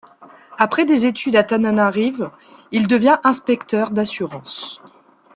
[0.57, 2.31] Après des études à Tananarive,
[2.71, 4.81] il devient inspecteur d'assurances.